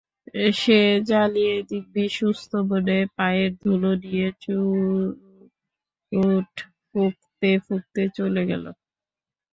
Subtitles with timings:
[0.53, 0.79] সে
[1.09, 6.53] জ্বালিয়ে দিব্যি সুস্থ মনে পায়ের ধুলো নিয়ে চুরুট
[6.87, 8.65] ফুঁকতে ফুঁকতে চলে গেল।